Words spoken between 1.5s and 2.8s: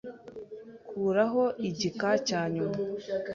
igika cya nyuma.